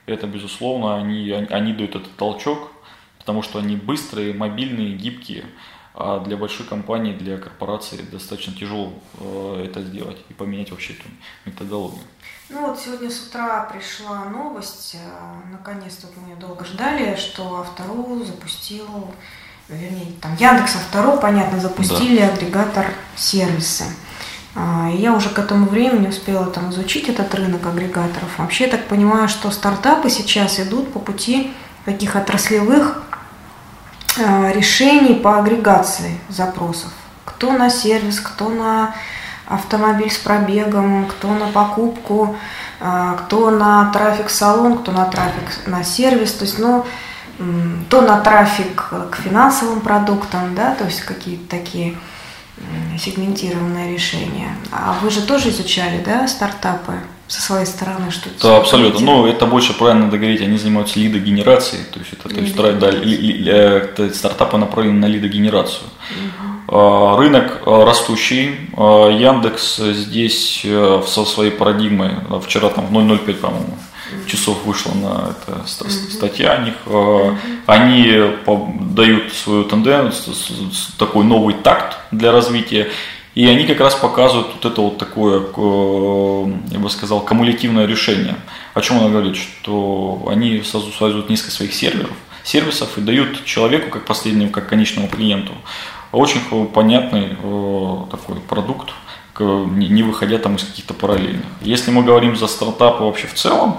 [0.07, 2.73] Это, безусловно, они, они дают этот толчок,
[3.19, 5.45] потому что они быстрые, мобильные, гибкие.
[6.01, 11.03] А для большой компании, для корпорации достаточно тяжело э, это сделать и поменять вообще эту
[11.45, 12.01] методологию.
[12.51, 18.25] Ну вот сегодня с утра пришла новость, э, наконец-то мы ее долго ждали, что Автору
[18.25, 18.87] запустил,
[19.69, 22.29] вернее, там Яндекс Автору, понятно, запустили да.
[22.29, 23.87] агрегатор сервисы.
[24.55, 28.39] А, и я уже к этому времени успела там изучить этот рынок агрегаторов.
[28.39, 31.53] Вообще я так понимаю, что стартапы сейчас идут по пути
[31.85, 33.03] таких отраслевых
[34.17, 36.93] решений по агрегации запросов.
[37.25, 38.95] Кто на сервис, кто на
[39.47, 42.37] автомобиль с пробегом, кто на покупку,
[42.81, 46.85] а, кто на трафик-салон, кто на трафик на сервис, то есть, ну,
[47.89, 51.97] то на трафик к финансовым продуктам, да, то есть какие-то такие
[52.99, 54.57] сегментированные решения.
[54.73, 56.95] А вы же тоже изучали, да, стартапы
[57.29, 59.01] со своей стороны, что Да, абсолютно.
[59.01, 63.17] Ну, это больше правильно договорить, они занимаются лидогенерацией, то есть это, то есть, да, ли,
[63.17, 65.89] ли, ли, стартапы направлены на лидогенерацию.
[66.71, 67.17] Угу.
[67.19, 68.71] Рынок а, растущий.
[68.77, 72.11] А, Яндекс здесь э, со своей парадигмой,
[72.45, 73.79] вчера там в 0.05, по-моему,
[74.27, 76.75] часов вышла на это статья о них.
[77.67, 78.37] Они
[78.95, 80.35] дают свою тенденцию,
[80.99, 82.89] такой новый такт для развития.
[83.35, 85.41] И они как раз показывают вот это вот такое,
[86.73, 88.35] я бы сказал, кумулятивное решение.
[88.75, 89.37] О чем она говорит?
[89.37, 95.53] Что они создают несколько своих серверов, сервисов и дают человеку, как последнему, как конечному клиенту,
[96.11, 98.91] очень понятный э, такой продукт,
[99.45, 101.47] не выходя там из каких-то параллельных.
[101.61, 103.77] Если мы говорим за стартапы вообще в целом,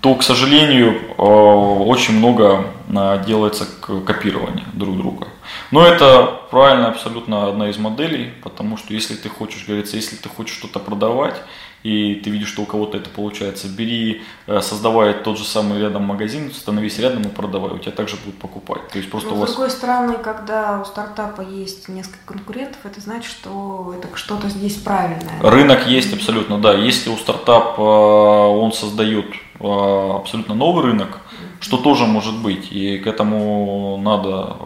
[0.00, 5.28] то, к сожалению, э, очень много э, делается копирования друг друга.
[5.70, 10.28] Но это правильно абсолютно одна из моделей, потому что если ты хочешь, говорится, если ты
[10.28, 11.36] хочешь что-то продавать,
[11.84, 16.04] и ты видишь, что у кого-то это получается, бери, э, создавай тот же самый рядом
[16.04, 18.88] магазин, становись рядом и продавай, у тебя также будут покупать.
[18.88, 19.50] То есть просто Но, у вас...
[19.50, 24.76] С другой стороны, когда у стартапа есть несколько конкурентов, это значит, что это что-то здесь
[24.76, 25.38] правильное.
[25.42, 26.72] Рынок есть абсолютно, да.
[26.72, 29.26] Если у стартапа э, он создает
[29.60, 31.18] э, абсолютно новый рынок,
[31.60, 34.56] что тоже может быть, и к этому надо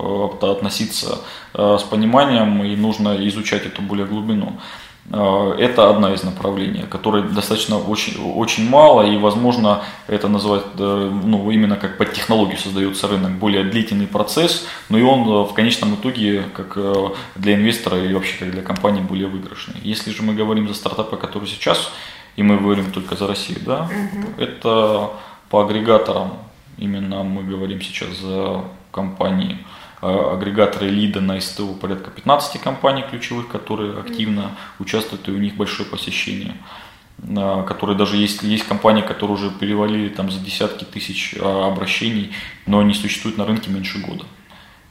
[0.52, 1.18] относиться
[1.52, 4.58] с пониманием, и нужно изучать эту более глубину.
[5.10, 11.20] Э, это одна из направлений, которой достаточно очень, очень мало, и, возможно, это называть, э,
[11.24, 15.54] ну, именно как под технологию создается рынок, более длительный процесс, но и он э, в
[15.54, 16.78] конечном итоге, как
[17.36, 19.80] для инвестора и вообще как для компании, более выигрышный.
[19.82, 21.90] Если же мы говорим за стартапы, которые сейчас,
[22.36, 24.42] и мы говорим только за Россию, да, угу.
[24.42, 25.10] это
[25.48, 26.34] по агрегаторам,
[26.76, 29.58] именно мы говорим сейчас за компании,
[30.00, 35.88] агрегаторы лида на СТУ порядка 15 компаний ключевых, которые активно участвуют, и у них большое
[35.88, 36.54] посещение
[37.22, 42.32] э, которые даже есть, есть компании, которые уже перевалили там за десятки тысяч э, обращений,
[42.66, 44.24] но они существуют на рынке меньше года.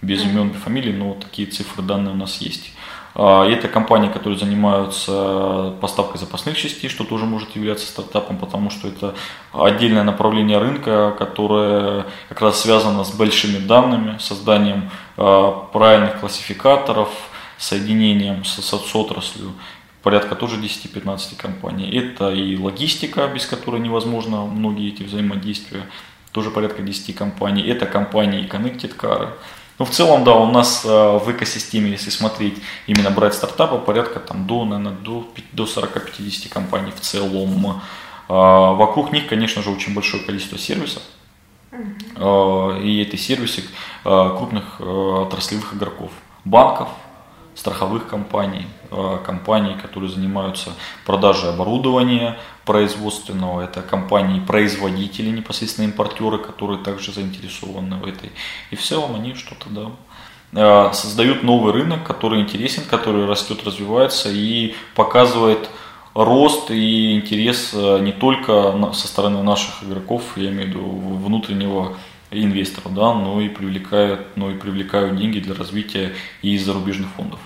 [0.02, 2.74] Без имен, без фамилий, но такие цифры, данные у нас есть.
[3.20, 8.88] А, это компании, которые занимаются поставкой запасных частей, что тоже может являться стартапом, потому что
[8.88, 9.16] это
[9.52, 17.10] отдельное направление рынка, которое как раз связано с большими данными, созданием а, правильных классификаторов,
[17.58, 19.54] соединением с, с отраслью.
[20.04, 21.90] порядка тоже 10-15 компаний.
[21.90, 25.88] Это и логистика, без которой невозможно многие эти взаимодействия,
[26.34, 27.64] тоже порядка 10 компаний.
[27.64, 29.30] Это компании Connected Car.
[29.80, 34.20] Ну, в целом, да, у нас э, в экосистеме, если смотреть, именно брать стартапы, порядка
[34.20, 37.82] там до, наверное, до, до 40-50 компаний в целом.
[38.28, 41.04] А, вокруг них, конечно же, очень большое количество сервисов.
[41.72, 42.82] Uh-huh.
[42.82, 43.64] И эти сервисы
[44.04, 46.10] крупных отраслевых игроков,
[46.44, 46.90] банков,
[47.58, 50.72] страховых компаний, э, компаний, которые занимаются
[51.06, 58.32] продажей оборудования производственного, это компании-производители, непосредственно импортеры, которые также заинтересованы в этой.
[58.70, 64.30] И в целом они что-то да, э, создают новый рынок, который интересен, который растет, развивается
[64.30, 65.70] и показывает
[66.14, 70.86] рост и интерес э, не только со стороны наших игроков, я имею в виду
[71.26, 71.98] внутреннего
[72.32, 77.40] инвесторов, да, но и привлекают, но и привлекают деньги для развития и зарубежных фондов.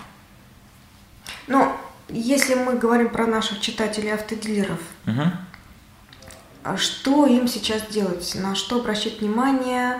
[1.46, 1.72] Ну,
[2.08, 6.76] если мы говорим про наших читателей автодилеров, угу.
[6.76, 8.34] что им сейчас делать?
[8.34, 9.98] На что обращать внимание?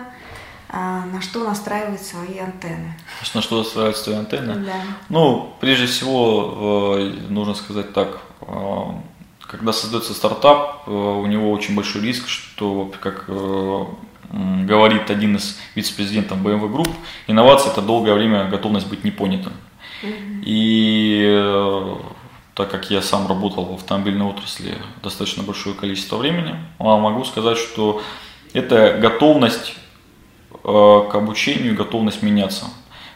[0.75, 2.97] А, на что настраивать свои антенны?
[3.35, 4.65] На что настраивать свои антенны?
[4.65, 4.81] Да.
[5.07, 8.55] Ну, прежде всего, э, нужно сказать так, э,
[9.41, 13.29] когда создается стартап, э, у него очень большой риск, что, как
[14.33, 16.89] говорит один из вице-президентов BMW Group,
[17.27, 19.53] инновация– это долгое время готовность быть непонятым.
[20.45, 21.95] И э,
[22.55, 27.57] так как я сам работал в автомобильной отрасли достаточно большое количество времени, а могу сказать,
[27.57, 28.01] что
[28.53, 29.75] это готовность
[30.51, 32.65] э, к обучению, готовность меняться.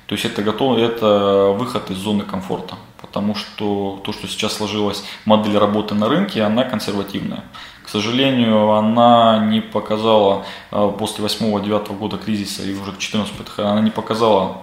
[0.06, 5.03] То есть это, готов, это выход из зоны комфорта, потому что то, что сейчас сложилась
[5.25, 7.43] модель работы на рынке, она консервативная.
[7.88, 13.80] К сожалению, она не показала э, после 8-9 года кризиса и уже к 14 она
[13.80, 14.58] не показала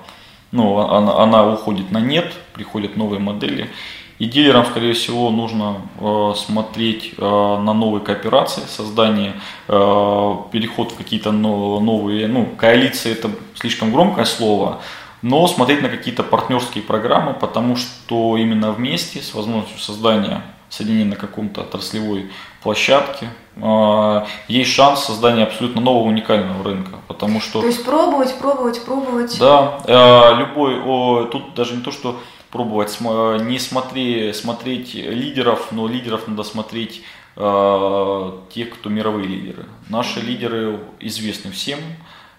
[0.52, 3.70] ну, она, она уходит на нет, приходят новые модели.
[4.18, 9.32] И дилерам, скорее всего, нужно э, смотреть э, на новые кооперации, создание,
[9.68, 14.82] э, переход в какие-то новые, ну, коалиции это слишком громкое слово,
[15.22, 21.16] но смотреть на какие-то партнерские программы, потому что именно вместе с возможностью создания соединения на
[21.16, 22.30] каком-то отраслевой
[22.64, 23.28] площадке,
[23.62, 27.60] а, есть шанс создания абсолютно нового уникального рынка, потому что...
[27.60, 29.38] То есть пробовать, пробовать, пробовать.
[29.38, 32.18] Да, а, любой, о, тут даже не то, что
[32.50, 37.02] пробовать, не смотри, смотреть лидеров, но лидеров надо смотреть
[37.34, 39.66] э, тех, кто мировые лидеры.
[39.88, 41.80] Наши лидеры известны всем,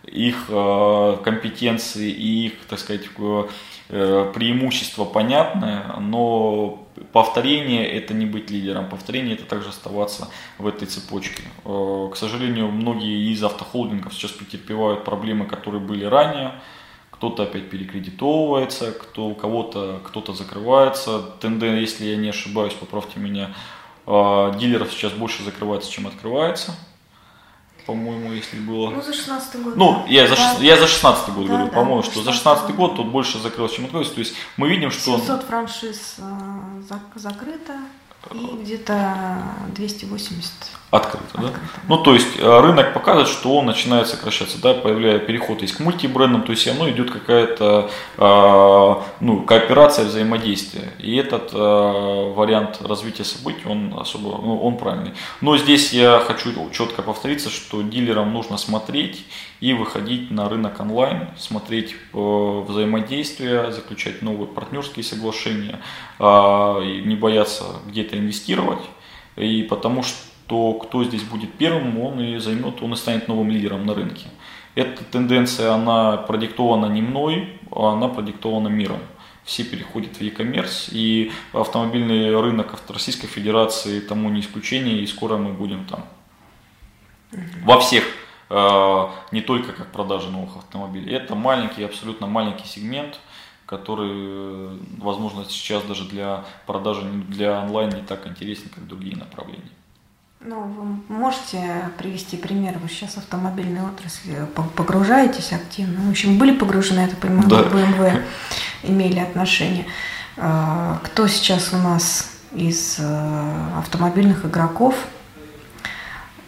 [0.05, 3.09] их э, компетенции и их, так сказать,
[3.89, 10.87] э, преимущества понятны, но повторение– это не быть лидером, повторение– это также оставаться в этой
[10.87, 11.43] цепочке.
[11.63, 16.53] Э, к сожалению, многие из автохолдингов сейчас претерпевают проблемы, которые были ранее.
[17.11, 21.21] Кто-то опять перекредитовывается, кто, у кого-то кто-то закрывается.
[21.39, 23.53] Тенден, если я не ошибаюсь, поправьте меня,
[24.05, 26.75] э, дилеров сейчас больше закрывается, чем открывается
[27.85, 28.89] по-моему, если было.
[28.89, 29.75] Ну, за 16 год.
[29.75, 30.11] Ну, да.
[30.11, 30.57] я, за, да.
[30.59, 33.73] я за 16 год да, говорю, да, по-моему, что за 16 год тут больше закрылось,
[33.73, 34.11] чем открылось.
[34.11, 35.17] То есть мы видим, что...
[35.17, 37.73] 700 франшиз э, закрыто
[38.33, 39.43] и где-то
[39.75, 40.51] 280
[40.91, 41.49] Открыто, да?
[41.89, 45.79] Ну, то есть э, рынок показывает, что он начинает сокращаться, да, появляется переход из к
[45.79, 50.93] мультибрендам, то есть все равно идет какая-то э, ну, кооперация, взаимодействие.
[50.99, 55.13] И этот э, вариант развития событий, он особо, ну, он правильный.
[55.41, 59.25] Но здесь я хочу четко повториться, что дилерам нужно смотреть
[59.59, 65.79] и выходить на рынок онлайн, смотреть взаимодействие, заключать новые партнерские соглашения,
[66.19, 68.83] не бояться где-то инвестировать.
[69.37, 73.49] И потому что то кто здесь будет первым, он и займет, он и станет новым
[73.49, 74.27] лидером на рынке.
[74.75, 78.99] Эта тенденция, она продиктована не мной, а она продиктована миром.
[79.43, 85.53] Все переходят в e-commerce, и автомобильный рынок Российской Федерации тому не исключение, и скоро мы
[85.53, 86.05] будем там.
[87.63, 88.07] Во всех, э,
[88.49, 91.13] не только как продажа новых автомобилей.
[91.13, 93.19] Это маленький, абсолютно маленький сегмент,
[93.65, 99.71] который, возможно, сейчас даже для продажи для онлайн не так интересен, как другие направления.
[100.41, 102.77] Ну, вы можете привести пример?
[102.77, 106.01] Вы сейчас в автомобильной отрасли погружаетесь активно?
[106.01, 107.61] В общем, были погружены, я так понимаю, да.
[107.61, 108.23] BMW
[108.83, 109.87] имели отношение.
[110.37, 114.95] А, кто сейчас у нас из э, автомобильных игроков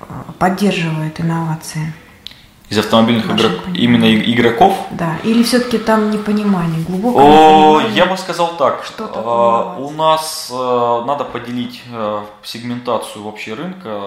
[0.10, 1.94] э, поддерживает инновации?
[2.70, 3.62] Из автомобильных игрок...
[3.74, 4.88] именно игроков?
[4.92, 7.96] Да, или все-таки там непонимание, глубокое О, непонимание?
[7.96, 14.02] Я бы сказал так, что э, у нас э, надо поделить э, сегментацию вообще рынка,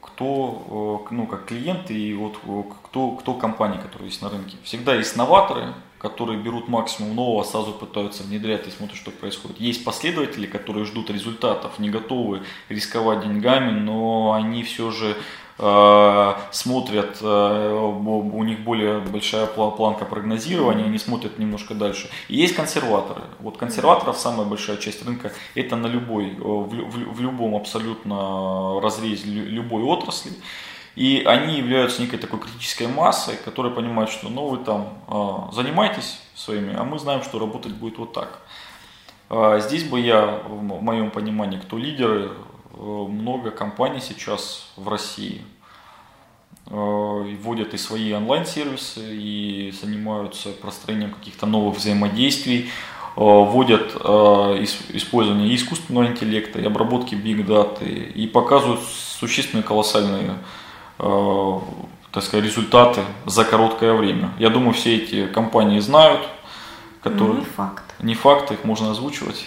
[0.00, 2.38] кто кто, ну, как клиенты и вот
[2.84, 4.56] кто, кто компании, которые есть на рынке.
[4.62, 9.60] Всегда есть новаторы, которые берут максимум нового, сразу пытаются внедрять и смотрят, что происходит.
[9.60, 15.16] Есть последователи, которые ждут результатов, не готовы рисковать деньгами, но они все же
[15.58, 22.10] э, смотрят, э, у них более большая планка прогнозирования, они смотрят немножко дальше.
[22.28, 23.22] И есть консерваторы.
[23.38, 28.80] Вот консерваторов самая большая часть рынка это на любой, э, в, в, в любом абсолютно
[28.80, 30.32] разрезе любой отрасли.
[30.94, 36.20] И они являются некой такой критической массой, которая понимает, что ну вы там э, занимаетесь
[36.34, 38.40] своими, а мы знаем, что работать будет вот так.
[39.30, 42.32] Э, здесь бы я, в моем понимании, кто лидеры,
[42.74, 45.40] э, много компаний сейчас в России
[46.66, 52.70] э, вводят и свои онлайн-сервисы, и занимаются простроением каких-то новых взаимодействий,
[53.14, 53.94] вводят
[54.94, 60.36] использование искусственного интеллекта и обработки биг даты и показывают существенные колоссальные Э,
[62.12, 64.30] так сказать, результаты за короткое время.
[64.38, 66.28] Я думаю, все эти компании знают,
[67.02, 67.40] которые...
[67.40, 67.94] Не факт.
[68.00, 69.46] Не факт, их можно озвучивать.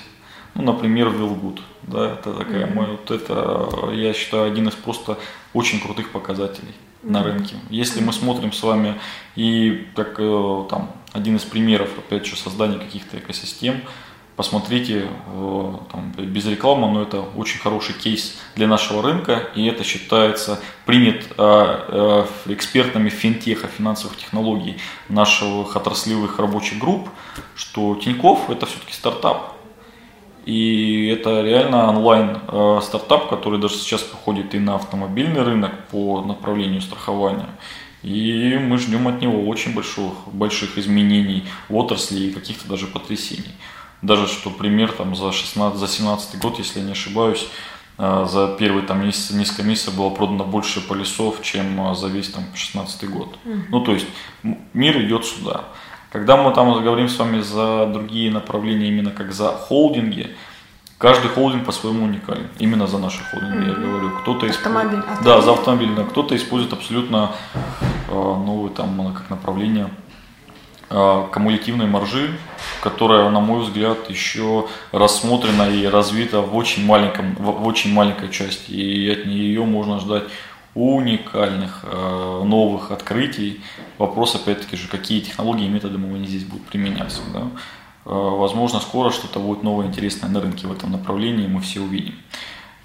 [0.56, 1.60] Ну, например, Wellgood.
[1.84, 2.90] Да, это такая, mm-hmm.
[2.90, 5.18] вот это, я считаю, один из просто
[5.54, 7.12] очень крутых показателей mm-hmm.
[7.12, 7.56] на рынке.
[7.70, 8.96] Если мы смотрим с вами
[9.36, 13.82] и как э, там один из примеров, опять же, создания каких-то экосистем,
[14.36, 15.08] посмотрите,
[15.92, 21.26] там, без рекламы, но это очень хороший кейс для нашего рынка, и это считается принят
[21.38, 24.78] а, а, экспертами финтеха, финансовых технологий
[25.10, 27.10] наших отраслевых рабочих групп,
[27.56, 29.54] что Тиньков это все-таки стартап,
[30.46, 36.82] и это реально онлайн стартап, который даже сейчас проходит и на автомобильный рынок по направлению
[36.82, 37.50] страхования.
[38.04, 43.56] И мы ждем от него очень больших, больших изменений в отрасли и каких-то даже потрясений
[44.02, 47.48] даже что пример там за 16, за 17 год, если я не ошибаюсь,
[47.98, 52.30] э, за первые там месяц, несколько месяцев было продано больше полисов, чем э, за весь
[52.30, 53.38] там 16 год.
[53.46, 53.58] Угу.
[53.70, 54.08] Ну, то есть
[54.74, 55.66] мир идет сюда.
[56.12, 60.34] Когда мы там говорим с вами за другие направления, именно как за холдинги,
[60.98, 62.48] каждый холдинг по-своему уникален.
[62.58, 63.82] Именно за наши холдинги, mm-hmm.
[63.82, 64.12] я говорю.
[64.22, 65.00] Кто-то Автомобиль.
[65.00, 65.24] Исп...
[65.24, 65.90] Да, за автомобиль.
[66.12, 67.32] Кто-то использует абсолютно
[68.08, 69.90] э, новые там как направление
[70.90, 72.38] э, кумулятивной маржи,
[72.82, 78.72] которая, на мой взгляд, еще рассмотрена и развита в очень, маленьком, в очень маленькой части.
[78.72, 80.24] И от нее можно ждать
[80.76, 83.62] уникальных э, новых открытий.
[83.98, 87.22] Вопрос, опять-таки же, какие технологии и методы мы здесь будут применяться.
[87.34, 87.48] Да?
[88.06, 92.16] Э, возможно, скоро что-то будет новое, интересное на рынке в этом направлении, мы все увидим.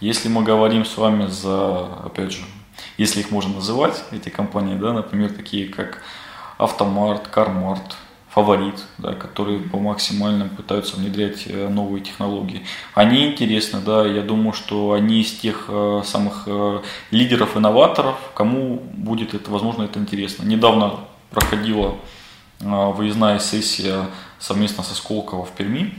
[0.01, 2.43] Если мы говорим с вами за, опять же,
[2.97, 6.03] если их можно называть, эти компании, да, например, такие как
[6.61, 7.97] Автомарт, Кармарт,
[8.31, 12.65] фаворит, да, которые по максимально пытаются внедрять э, новые технологии.
[12.95, 16.81] Они интересны, да, я думаю, что они из тех э, самых э,
[17.11, 20.45] лидеров, инноваторов, кому будет это, возможно, это интересно.
[20.45, 21.01] Недавно
[21.31, 21.97] проходила
[22.61, 24.07] выездная сессия
[24.39, 25.95] совместно со Сколково в Перми,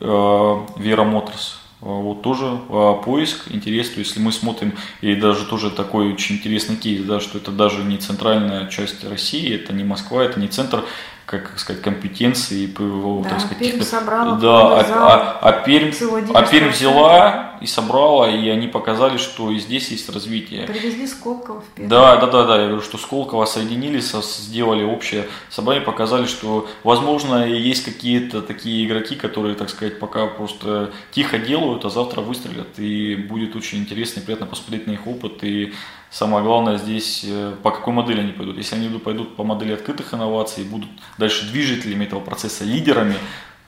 [0.00, 6.36] Вера Моторс, вот тоже э, поиск, интересно, если мы смотрим, и даже тоже такой очень
[6.36, 10.48] интересный кейс, да, что это даже не центральная часть России, это не Москва, это не
[10.48, 10.84] центр,
[11.30, 15.92] как сказать, компетенции, по, да, так сказать, Пермь собрала, да, а, а, а, Пермь,
[16.34, 20.66] а Пермь взяла и собрала, и они показали, что и здесь есть развитие.
[20.66, 21.88] Привезли Сколково в Пермь.
[21.88, 27.46] Да, да, да, да, я говорю, что Сколково соединились, сделали общее собрание, показали, что, возможно,
[27.46, 33.14] есть какие-то такие игроки, которые, так сказать, пока просто тихо делают, а завтра выстрелят, и
[33.14, 35.74] будет очень интересно и приятно посмотреть на их опыт, и
[36.10, 38.56] Самое главное здесь, э, по какой модели они пойдут.
[38.56, 43.14] Если они пойдут по модели открытых инноваций будут дальше движителями этого процесса, лидерами,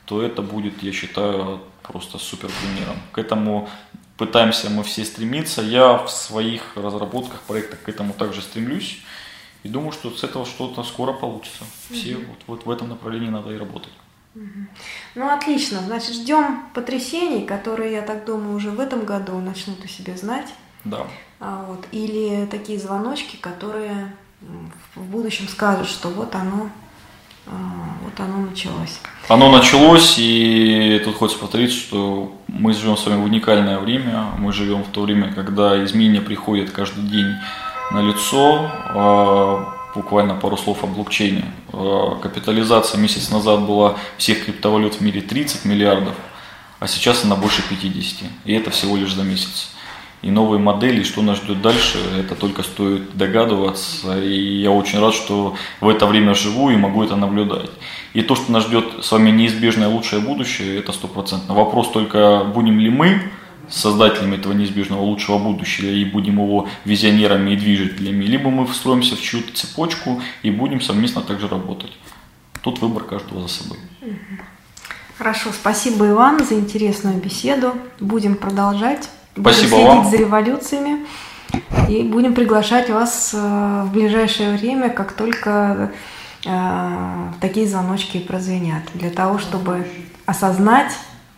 [0.06, 2.96] то это будет, я считаю, просто супер примером.
[3.12, 3.68] К этому
[4.16, 5.62] пытаемся мы все стремиться.
[5.62, 9.00] Я в своих разработках, проектах к этому также стремлюсь.
[9.62, 11.64] И думаю, что с этого что-то скоро получится.
[11.90, 12.24] Все угу.
[12.26, 13.92] вот, вот в этом направлении надо и работать.
[15.14, 15.80] Ну, отлично.
[15.80, 20.48] Значит, ждем потрясений, которые, я так думаю, уже в этом году начнут о себе знать.
[20.84, 21.06] Да.
[21.40, 24.14] А, вот, или такие звоночки, которые
[24.94, 26.70] в будущем скажут, что вот оно,
[27.46, 27.50] а,
[28.02, 28.98] вот оно началось.
[29.28, 34.26] Оно началось, и тут хочется повторить, что мы живем с вами в уникальное время.
[34.38, 37.34] Мы живем в то время, когда изменения приходят каждый день
[37.90, 38.70] на лицо.
[38.90, 41.44] А, буквально пару слов о блокчейне.
[42.22, 46.14] Капитализация месяц назад была всех криптовалют в мире 30 миллиардов,
[46.80, 48.30] а сейчас она больше 50.
[48.44, 49.71] И это всего лишь за месяц
[50.22, 54.18] и новые модели, что нас ждет дальше, это только стоит догадываться.
[54.22, 57.70] И я очень рад, что в это время живу и могу это наблюдать.
[58.14, 61.54] И то, что нас ждет с вами неизбежное лучшее будущее, это стопроцентно.
[61.54, 63.20] Вопрос только, будем ли мы
[63.68, 69.22] создателями этого неизбежного лучшего будущего и будем его визионерами и движителями, либо мы встроимся в
[69.22, 71.92] чью-то цепочку и будем совместно также работать.
[72.60, 73.78] Тут выбор каждого за собой.
[75.18, 77.74] Хорошо, спасибо, Иван, за интересную беседу.
[77.98, 79.08] Будем продолжать.
[79.34, 80.10] Спасибо будем следить вам.
[80.10, 81.06] за революциями.
[81.88, 85.90] И будем приглашать вас э, в ближайшее время, как только
[86.46, 89.86] э, такие звоночки прозвенят, для того, чтобы
[90.24, 90.92] осознать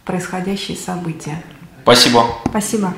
[0.05, 1.43] происходящие события.
[1.83, 2.25] Спасибо.
[2.49, 2.93] Спасибо.